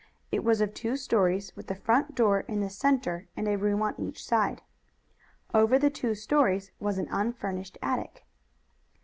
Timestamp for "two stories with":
0.73-1.67